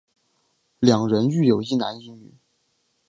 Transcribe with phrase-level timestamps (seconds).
[0.79, 2.33] 两人育有一男一女。